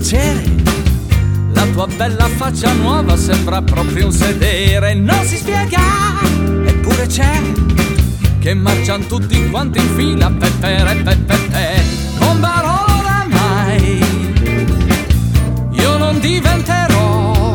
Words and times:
piacere. 0.00 0.42
La 1.52 1.66
tua 1.66 1.86
bella 1.86 2.26
faccia 2.26 2.72
nuova 2.72 3.16
sembra 3.16 3.60
proprio 3.60 4.06
un 4.06 4.12
sedere. 4.12 4.94
Non 4.94 5.24
si 5.24 5.36
spiega, 5.36 5.80
eppure 6.64 7.06
c'è. 7.06 7.40
Che 8.38 8.54
marciano 8.54 9.04
tutti 9.04 9.50
quanti 9.50 9.78
in 9.78 9.88
fila, 9.94 10.30
pepere, 10.30 10.96
pepere, 10.96 11.82
non 12.18 12.40
barò 12.40 12.84
oramai. 12.98 14.02
Io 15.72 15.98
non 15.98 16.18
diventerò, 16.20 17.54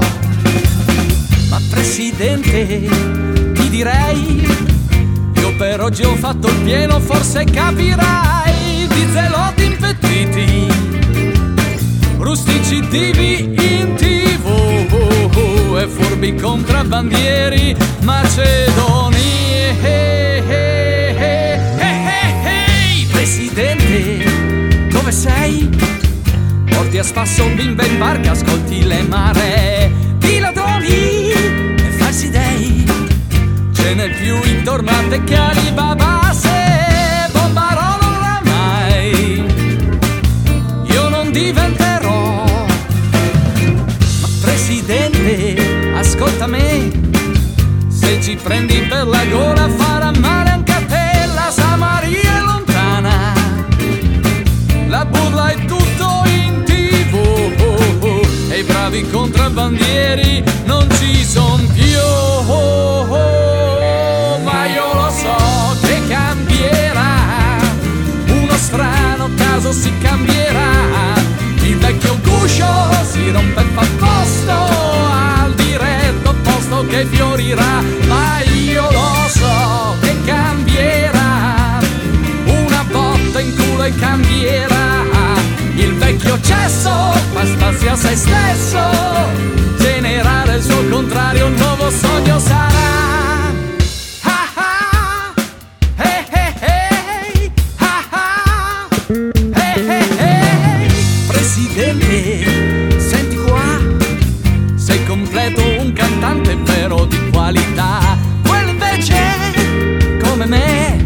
ma 1.50 1.62
presidente, 1.72 2.88
ti 3.54 3.70
direi. 3.70 4.48
Io 5.38 5.56
per 5.58 5.82
oggi 5.82 6.04
ho 6.04 6.16
fatto 6.16 6.48
il 6.48 6.58
pieno, 6.58 7.00
forse 7.00 7.44
capirai. 7.46 8.88
Di 8.88 9.08
zelotti 9.12 9.64
impettiti, 9.64 10.65
rustici 12.36 12.86
divi 12.90 13.44
in 13.44 13.96
tv 13.96 15.78
e 15.80 15.88
furbi 15.88 16.36
contrabbandieri 16.36 17.74
macedoni. 18.02 19.24
Presidente, 23.10 24.26
dove 24.90 25.12
sei? 25.14 25.70
Porti 26.66 26.98
a 26.98 27.04
spasso 27.04 27.48
bimbe 27.56 27.86
in 27.86 27.98
barca, 27.98 28.32
ascolti 28.32 28.84
le 28.84 29.02
maree 29.04 29.92
di 30.18 30.40
ladroni 30.40 31.30
e 31.32 31.90
falsi 31.98 32.30
dei. 32.30 32.86
Ce 33.72 33.94
n'è 33.94 34.10
più 34.10 34.38
intorno 34.44 34.90
a 34.90 35.04
te 35.08 35.24
che 35.24 35.45
presidente, 44.82 45.94
ascolta 45.96 46.48
me. 46.48 46.92
Se 47.88 48.22
ci 48.22 48.36
prendi 48.36 48.82
per 48.90 49.08
la 49.08 49.24
gola 49.26 49.70
farà 49.70 50.12
male 50.20 50.50
anche 50.50 50.72
a 50.72 50.82
te, 50.82 51.26
la 51.34 51.50
Samaria 51.50 52.38
è 52.38 52.42
lontana. 52.42 53.34
La 54.88 55.06
burla 55.06 55.50
è 55.50 55.66
tutto 55.66 56.24
in 56.26 56.64
tv 56.64 58.26
E 58.50 58.60
i 58.60 58.64
bravi 58.64 59.10
contrabbandieri 59.10 60.44
non 60.66 60.88
ci 61.00 61.24
son 61.24 61.68
più 61.74 62.35
che 76.96 77.06
fiorirà 77.08 77.82
Ma 78.08 78.40
io 78.42 78.90
lo 78.90 79.28
so 79.28 79.98
che 80.00 80.16
cambierà. 80.24 81.80
Una 82.46 82.86
botta 82.90 83.42
in 83.42 83.54
culo 83.56 83.84
e 83.84 83.94
cambierà 83.96 85.04
il 85.76 85.94
vecchio 85.96 86.40
cesso 86.40 86.90
fa 87.34 87.46
spazi 87.46 87.88
a 87.88 87.96
se 87.96 88.16
stesso 88.16 89.05
completo 105.16 105.62
un 105.80 105.94
cantante 105.94 106.58
vero 106.58 107.06
di 107.06 107.18
qualità. 107.32 108.18
Quello 108.46 108.72
invece 108.72 109.16
come 110.22 110.46
me 110.46 111.06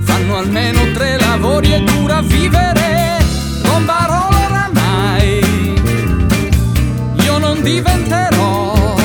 fanno 0.00 0.38
almeno 0.38 0.90
tre 0.92 1.18
lavori 1.20 1.72
e 1.72 1.82
dura 1.82 2.20
vivere. 2.20 3.24
Non 3.62 3.84
parole 3.84 4.44
oramai 4.44 5.40
io 7.14 7.38
non 7.38 7.62
diventerò 7.62 8.96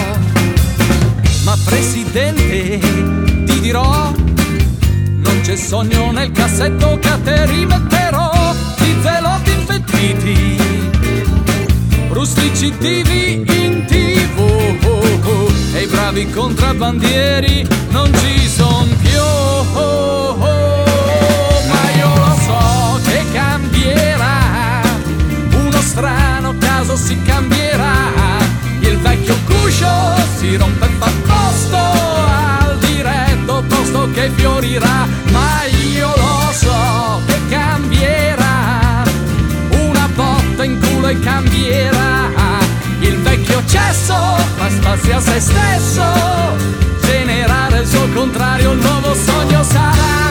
ma 1.44 1.58
presidente 1.64 2.80
ti 3.46 3.60
dirò 3.60 4.12
non 5.26 5.42
c'è 5.44 5.56
sogno 5.56 6.12
nel 6.12 6.32
cassetto 6.32 6.98
che 7.00 7.08
a 7.08 7.20
te 7.24 7.46
rimetterò. 7.46 8.56
Di 8.78 8.96
zelotti 9.04 9.52
infettiti 9.52 10.58
rustici 12.10 12.76
divi 12.80 13.67
bravi 16.08 16.30
contrabbandieri 16.32 17.68
non 17.90 18.10
ci 18.14 18.48
son 18.48 18.88
più. 19.02 19.22
Ma 21.70 21.92
io 21.98 22.16
lo 22.16 22.36
so 22.46 23.00
che 23.04 23.26
cambierà 23.34 24.82
uno 25.52 25.82
strano 25.82 26.56
caso 26.60 26.96
si 26.96 27.22
cambierà. 27.24 28.14
Il 28.80 28.98
vecchio 29.00 29.36
guscio 29.48 30.16
si 30.38 30.56
rompe 30.56 30.86
e 30.86 30.90
fa 30.98 31.12
posto 31.26 31.76
al 31.76 32.78
diretto 32.80 33.64
posto 33.68 34.10
che 34.14 34.32
fiorirà. 34.34 35.06
Ma 35.32 35.66
io 35.66 36.08
lo 36.16 36.52
so 36.54 37.22
che 37.26 37.38
cambierà 37.50 39.04
una 39.72 40.08
botta 40.16 40.64
in 40.64 40.80
culo 40.80 41.08
e 41.10 41.20
cambierà 41.20 41.47
il 43.68 43.74
vecchio 43.74 43.80
cesso 43.80 44.14
fa 44.56 44.70
spazi 44.70 45.12
a 45.12 45.20
se 45.20 45.40
stesso 45.40 46.04
generare 47.02 47.80
il 47.80 47.88
suo 47.88 48.08
contrario 48.10 48.72
un 48.72 48.80
nuovo 48.80 49.14
sogno 49.14 49.64
sarà 49.64 50.27